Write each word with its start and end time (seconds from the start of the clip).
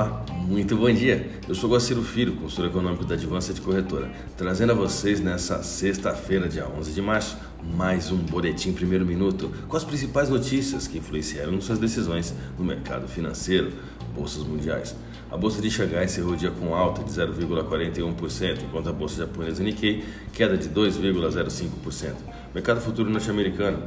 Olá, 0.00 0.24
muito 0.46 0.74
bom 0.78 0.90
dia. 0.90 1.28
Eu 1.46 1.54
sou 1.54 1.68
Guaciro 1.68 2.02
Filho, 2.02 2.34
consultor 2.36 2.70
econômico 2.70 3.04
da 3.04 3.16
Advança 3.16 3.52
Corretora, 3.60 4.10
trazendo 4.34 4.72
a 4.72 4.74
vocês 4.74 5.20
nessa 5.20 5.62
sexta-feira, 5.62 6.48
dia 6.48 6.66
11 6.66 6.94
de 6.94 7.02
março, 7.02 7.36
mais 7.76 8.10
um 8.10 8.16
boletim 8.16 8.72
primeiro 8.72 9.04
minuto 9.04 9.52
com 9.68 9.76
as 9.76 9.84
principais 9.84 10.30
notícias 10.30 10.86
que 10.86 10.96
influenciaram 10.96 11.60
suas 11.60 11.78
decisões 11.78 12.34
no 12.58 12.64
mercado 12.64 13.06
financeiro, 13.08 13.74
bolsas 14.14 14.42
mundiais. 14.42 14.96
A 15.30 15.36
bolsa 15.36 15.60
de 15.60 15.70
Xangai 15.70 16.06
encerrou 16.06 16.32
o 16.32 16.36
dia 16.36 16.50
com 16.50 16.74
alta 16.74 17.04
de 17.04 17.10
0,41%, 17.10 18.62
enquanto 18.62 18.88
a 18.88 18.92
bolsa 18.92 19.18
japonesa 19.18 19.62
Nikkei 19.62 20.02
queda 20.32 20.56
de 20.56 20.70
2,05%. 20.70 22.14
Mercado 22.54 22.80
futuro 22.80 23.10
norte-americano 23.10 23.82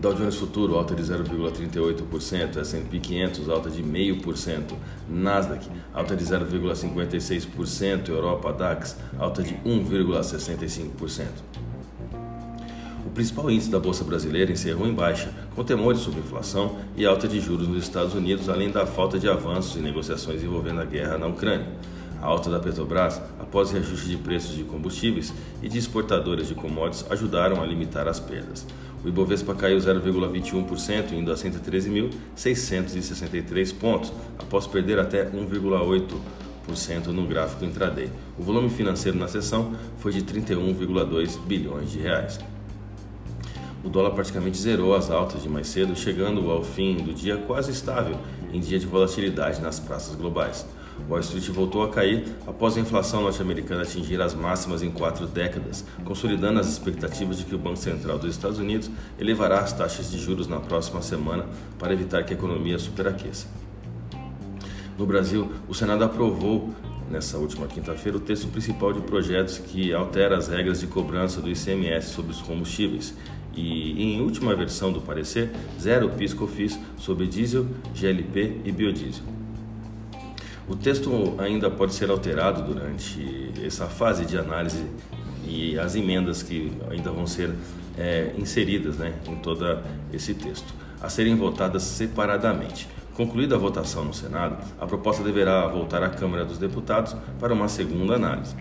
Dow 0.00 0.14
Jones 0.14 0.36
Futuro 0.36 0.76
alta 0.76 0.94
de 0.94 1.02
0,38%, 1.02 2.56
S&P 2.56 2.98
500 2.98 3.50
alta 3.50 3.68
de 3.68 3.82
0,5%, 3.82 4.72
Nasdaq 5.06 5.68
alta 5.92 6.16
de 6.16 6.24
0,56%, 6.24 8.08
Europa 8.08 8.50
DAX 8.50 8.96
alta 9.18 9.42
de 9.42 9.56
1,65%. 9.56 11.26
O 13.04 13.10
principal 13.10 13.50
índice 13.50 13.70
da 13.70 13.78
Bolsa 13.78 14.02
Brasileira 14.02 14.50
encerrou 14.50 14.86
em 14.86 14.94
baixa, 14.94 15.34
com 15.54 15.62
temores 15.62 16.00
sobre 16.00 16.20
inflação 16.20 16.78
e 16.96 17.04
alta 17.04 17.28
de 17.28 17.38
juros 17.38 17.68
nos 17.68 17.82
Estados 17.82 18.14
Unidos, 18.14 18.48
além 18.48 18.70
da 18.70 18.86
falta 18.86 19.18
de 19.18 19.28
avanços 19.28 19.76
em 19.76 19.82
negociações 19.82 20.42
envolvendo 20.42 20.80
a 20.80 20.84
guerra 20.86 21.18
na 21.18 21.26
Ucrânia. 21.26 21.66
A 22.20 22.26
alta 22.26 22.50
da 22.50 22.60
Petrobras, 22.60 23.18
após 23.38 23.70
reajuste 23.70 24.08
de 24.08 24.18
preços 24.18 24.54
de 24.54 24.64
combustíveis 24.64 25.32
e 25.62 25.68
de 25.68 25.78
exportadoras 25.78 26.48
de 26.48 26.54
commodities, 26.54 27.10
ajudaram 27.10 27.62
a 27.62 27.66
limitar 27.66 28.06
as 28.06 28.20
perdas. 28.20 28.66
O 29.02 29.08
Ibovespa 29.08 29.54
caiu 29.54 29.78
0,21%, 29.78 31.12
indo 31.12 31.32
a 31.32 31.34
113.663 31.34 33.74
pontos, 33.74 34.12
após 34.38 34.66
perder 34.66 34.98
até 34.98 35.24
1,8% 35.24 37.06
no 37.06 37.26
gráfico 37.26 37.64
intraday. 37.64 38.10
O 38.38 38.42
volume 38.42 38.68
financeiro 38.68 39.16
na 39.16 39.26
sessão 39.26 39.72
foi 39.96 40.12
de 40.12 40.20
31,2 40.22 41.40
bilhões 41.46 41.90
de 41.90 42.00
reais. 42.00 42.38
O 43.82 43.88
dólar 43.88 44.10
praticamente 44.10 44.58
zerou 44.58 44.94
as 44.94 45.10
altas 45.10 45.42
de 45.42 45.48
mais 45.48 45.68
cedo, 45.68 45.96
chegando 45.96 46.50
ao 46.50 46.62
fim 46.62 46.96
do 46.96 47.14
dia 47.14 47.38
quase 47.38 47.70
estável 47.70 48.18
em 48.52 48.60
dia 48.60 48.78
de 48.78 48.84
volatilidade 48.84 49.62
nas 49.62 49.80
praças 49.80 50.14
globais. 50.14 50.66
Wall 51.08 51.20
Street 51.20 51.48
voltou 51.50 51.82
a 51.82 51.90
cair 51.90 52.24
após 52.46 52.76
a 52.76 52.80
inflação 52.80 53.22
norte-americana 53.22 53.82
atingir 53.82 54.20
as 54.20 54.34
máximas 54.34 54.82
em 54.82 54.90
quatro 54.90 55.26
décadas, 55.26 55.84
consolidando 56.04 56.60
as 56.60 56.68
expectativas 56.68 57.38
de 57.38 57.44
que 57.44 57.54
o 57.54 57.58
Banco 57.58 57.78
Central 57.78 58.18
dos 58.18 58.30
Estados 58.30 58.58
Unidos 58.58 58.90
elevará 59.18 59.60
as 59.60 59.72
taxas 59.72 60.10
de 60.10 60.18
juros 60.18 60.46
na 60.46 60.60
próxima 60.60 61.02
semana 61.02 61.46
para 61.78 61.92
evitar 61.92 62.24
que 62.24 62.32
a 62.32 62.36
economia 62.36 62.78
superaqueça. 62.78 63.46
No 64.98 65.06
Brasil, 65.06 65.50
o 65.68 65.74
Senado 65.74 66.04
aprovou 66.04 66.74
nessa 67.10 67.38
última 67.38 67.66
quinta-feira 67.66 68.18
o 68.18 68.20
texto 68.20 68.48
principal 68.48 68.92
de 68.92 69.00
projetos 69.00 69.58
que 69.58 69.92
altera 69.92 70.36
as 70.36 70.48
regras 70.48 70.80
de 70.80 70.86
cobrança 70.86 71.40
do 71.40 71.50
ICMS 71.50 72.10
sobre 72.10 72.30
os 72.30 72.40
combustíveis 72.40 73.14
e, 73.54 74.00
em 74.00 74.20
última 74.20 74.54
versão 74.54 74.92
do 74.92 75.00
parecer, 75.00 75.50
zero 75.80 76.08
PIS/COFINS 76.10 76.78
sobre 76.96 77.26
diesel, 77.26 77.66
GLP 77.94 78.60
e 78.64 78.70
biodiesel. 78.70 79.24
O 80.70 80.76
texto 80.76 81.34
ainda 81.38 81.68
pode 81.68 81.92
ser 81.94 82.08
alterado 82.10 82.62
durante 82.62 83.50
essa 83.60 83.86
fase 83.86 84.24
de 84.24 84.38
análise 84.38 84.86
e 85.44 85.76
as 85.76 85.96
emendas 85.96 86.44
que 86.44 86.70
ainda 86.88 87.10
vão 87.10 87.26
ser 87.26 87.50
é, 87.98 88.32
inseridas 88.38 88.96
né, 88.96 89.12
em 89.26 89.34
todo 89.34 89.80
esse 90.12 90.32
texto, 90.32 90.72
a 91.02 91.08
serem 91.08 91.34
votadas 91.34 91.82
separadamente. 91.82 92.86
Concluída 93.14 93.56
a 93.56 93.58
votação 93.58 94.04
no 94.04 94.14
Senado, 94.14 94.64
a 94.80 94.86
proposta 94.86 95.24
deverá 95.24 95.66
voltar 95.66 96.04
à 96.04 96.08
Câmara 96.08 96.44
dos 96.44 96.56
Deputados 96.56 97.16
para 97.40 97.52
uma 97.52 97.66
segunda 97.66 98.14
análise. 98.14 98.54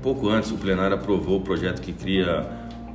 Pouco 0.00 0.28
antes, 0.28 0.52
o 0.52 0.58
plenário 0.58 0.96
aprovou 0.96 1.38
o 1.38 1.40
projeto 1.40 1.82
que 1.82 1.92
cria 1.92 2.48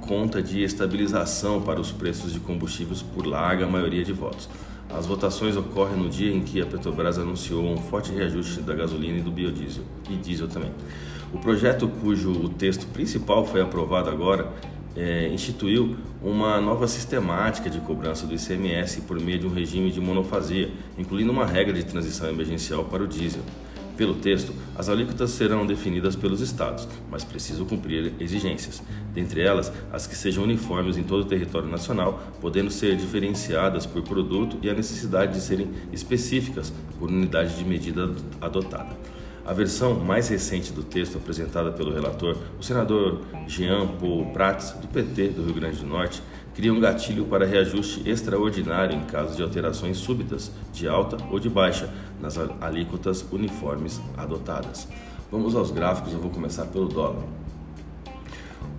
conta 0.07 0.41
de 0.41 0.63
estabilização 0.63 1.62
para 1.62 1.81
os 1.81 1.91
preços 1.91 2.31
de 2.31 2.40
combustíveis 2.40 3.01
por 3.01 3.25
larga 3.25 3.68
maioria 3.68 4.06
de 4.06 4.13
votos. 4.13 4.47
As 4.96 5.08
votações 5.08 5.58
ocorrem 5.58 5.98
no 5.98 6.08
dia 6.08 6.31
em 6.31 6.42
que 6.42 6.62
a 6.62 6.66
Petrobras 6.66 7.18
anunciou 7.18 7.66
um 7.66 7.78
forte 7.78 8.12
reajuste 8.12 8.62
da 8.62 8.76
gasolina 8.76 9.18
e 9.18 9.22
do 9.22 9.31
biodiesel, 9.31 9.84
e 10.09 10.16
diesel 10.16 10.48
também. 10.48 10.72
O 11.34 11.40
projeto, 11.40 11.88
cujo 11.88 12.50
texto 12.50 12.86
principal 12.88 13.44
foi 13.44 13.59
aprovado 13.59 14.09
agora, 14.09 14.54
é, 14.96 15.28
instituiu 15.30 15.96
uma 16.22 16.62
nova 16.62 16.88
sistemática 16.88 17.72
de 17.72 17.80
cobrança 17.80 18.28
do 18.28 18.36
ICMS 18.36 19.02
por 19.02 19.20
meio 19.20 19.40
de 19.40 19.48
um 19.48 19.50
regime 19.52 19.92
de 19.92 20.00
monofasia, 20.00 20.70
incluindo 20.96 21.31
uma 21.31 21.46
regra 21.46 21.74
de 21.74 21.84
transição 21.84 22.30
emergencial 22.30 22.84
para 22.84 23.02
o 23.02 23.08
diesel. 23.08 23.42
Pelo 23.96 24.16
texto, 24.16 24.54
as 24.76 24.90
alíquotas 24.90 25.30
serão 25.31 25.68
definidas 25.68 26.16
pelos 26.16 26.42
estados, 26.42 26.88
mas 27.12 27.24
precisam 27.24 27.64
cumprir 27.64 28.14
exigências, 28.20 28.81
dentre 29.14 29.42
elas 29.42 29.72
as 29.92 30.08
que 30.08 30.16
sejam 30.16 30.44
uniformes 30.44 30.98
em 30.98 31.04
todo 31.04 31.22
o 31.22 31.28
território 31.28 31.70
nacional, 31.70 32.24
podendo 32.42 32.72
ser 32.72 32.96
diferenciadas 32.96 33.86
por 33.86 34.02
produto 34.02 34.58
e 34.64 34.70
a 34.70 34.74
necessidade 34.74 35.34
de 35.34 35.42
serem 35.42 35.70
específicas 35.92 36.74
por 36.98 37.09
unidade 37.09 37.56
de 37.56 37.64
medida 37.64 38.09
adotada. 38.42 38.98
A 39.46 39.52
versão 39.52 40.00
mais 40.00 40.30
recente 40.30 40.72
do 40.72 40.84
texto 40.84 41.18
apresentada 41.18 41.70
pelo 41.70 41.94
relator, 41.94 42.38
o 42.58 42.64
senador 42.64 43.22
Jean 43.46 43.88
Paul 44.00 44.28
Prats, 44.28 44.72
do 44.72 44.88
PT 44.88 45.28
do 45.30 45.44
Rio 45.44 45.54
Grande 45.54 45.80
do 45.80 45.86
Norte, 45.86 46.24
cria 46.53 46.74
um 46.74 46.80
gatilho 46.80 47.25
para 47.25 47.46
reajuste 47.46 48.08
extraordinário 48.08 48.96
em 48.96 49.02
caso 49.02 49.36
de 49.36 49.41
alterações 49.41 49.97
súbitas, 49.97 50.52
de 50.72 50.88
alta 50.88 51.18
ou 51.31 51.40
de 51.40 51.50
baixa, 51.50 51.90
nas 52.22 52.38
alíquotas 52.62 53.25
uniformes 53.31 54.02
adotadas. 54.16 54.88
Vamos 55.31 55.56
aos 55.56 55.72
gráficos, 55.72 56.13
eu 56.13 56.19
vou 56.19 56.30
começar 56.30 56.66
pelo 56.66 56.88
dólar. 56.88 57.24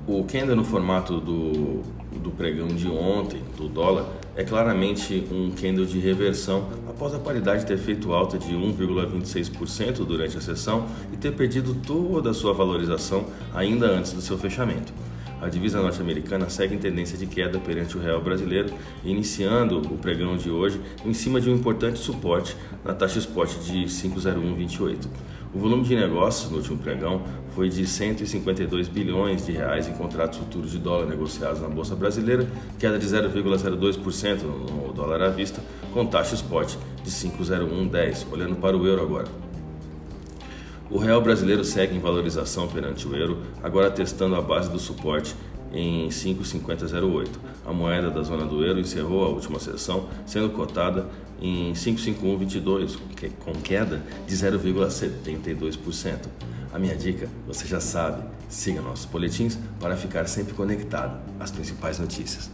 O 0.07 0.23
candle 0.25 0.55
no 0.55 0.65
formato 0.65 1.19
do, 1.19 1.83
do 2.23 2.31
pregão 2.31 2.69
de 2.69 2.87
ontem, 2.87 3.43
do 3.57 3.69
dólar, 3.69 4.07
é 4.37 4.45
claramente 4.45 5.27
um 5.33 5.51
candle 5.51 5.87
de 5.87 5.99
reversão 5.99 6.69
após 6.89 7.15
a 7.15 7.19
paridade 7.19 7.65
ter 7.65 7.79
feito 7.79 8.13
alta 8.13 8.39
de 8.39 8.55
1,26% 8.55 10.05
durante 10.05 10.37
a 10.37 10.41
sessão 10.41 10.87
e 11.13 11.17
ter 11.17 11.33
perdido 11.33 11.75
toda 11.75 12.31
a 12.31 12.35
sua 12.35 12.53
valorização 12.53 13.25
ainda 13.55 13.87
antes 13.87 14.13
do 14.13 14.21
seu 14.21 14.37
fechamento 14.37 14.93
a 15.45 15.49
divisa 15.51 15.81
norte-americana 15.81 16.49
segue 16.49 16.75
em 16.75 16.79
tendência 16.79 17.19
de 17.19 17.27
queda 17.27 17.59
perante 17.59 17.99
o 17.99 18.01
real 18.01 18.21
brasileiro, 18.23 18.73
iniciando 19.05 19.79
o 19.79 19.99
pregão 19.99 20.37
de 20.37 20.51
hoje 20.51 20.81
em 21.05 21.13
cima 21.13 21.41
de 21.41 21.51
um 21.51 21.55
importante 21.55 21.99
suporte 21.99 22.57
na 22.83 22.95
taxa 22.95 23.19
spot 23.19 23.51
de 23.59 23.87
50128. 23.87 25.09
O 25.55 25.59
volume 25.59 25.85
de 25.85 25.95
negócios 25.95 26.51
no 26.51 26.57
último 26.57 26.79
pregão 26.79 27.23
foi 27.55 27.69
de 27.69 27.87
152 27.87 28.89
bilhões 28.89 29.47
de 29.47 29.53
reais 29.53 29.87
em 29.87 29.93
contratos 29.93 30.39
futuros 30.39 30.73
de 30.73 30.79
dólar 30.79 31.07
negociados 31.07 31.61
na 31.61 31.69
bolsa 31.69 31.95
brasileira, 31.95 32.49
queda 32.79 32.99
de 32.99 33.07
0,02% 33.07 34.43
no 34.43 34.93
dólar 34.93 35.23
à 35.23 35.29
vista, 35.29 35.63
com 35.93 36.07
taxa 36.07 36.35
spot 36.35 36.75
de 37.05 37.11
50110. 37.11 38.27
Olhando 38.33 38.57
para 38.57 38.77
o 38.77 38.85
euro 38.87 39.03
agora. 39.03 39.44
O 40.95 40.99
real 40.99 41.21
brasileiro 41.21 41.65
segue 41.65 41.97
em 41.97 41.99
valorização 41.99 42.69
perante 42.69 43.09
o 43.09 43.17
euro, 43.17 43.43
agora 43.61 43.91
testando 43.91 44.37
a 44.37 44.41
base 44.41 44.71
do 44.71 44.79
suporte 44.79 45.35
em 45.73 46.07
5,5008. 46.09 47.31
A 47.67 47.73
moeda 47.73 48.13
da 48.13 48.23
zona 48.23 48.47
do 48.47 48.65
euro 48.65 48.79
encerrou 48.79 49.25
a 49.25 49.29
última 49.29 49.59
sessão 49.59 50.09
sendo 50.25 50.51
cotada 50.51 51.09
em 51.43 51.75
55122, 51.75 52.97
com 53.45 53.55
queda 53.55 54.05
de 54.25 54.37
0,72%. 54.37 56.29
A 56.73 56.79
minha 56.79 56.95
dica, 56.95 57.29
você 57.45 57.67
já 57.67 57.81
sabe, 57.81 58.23
siga 58.49 58.81
nossos 58.81 59.07
boletins 59.07 59.59
para 59.81 59.97
ficar 59.97 60.29
sempre 60.29 60.55
conectado 60.55 61.19
às 61.41 61.51
principais 61.51 61.99
notícias. 61.99 62.53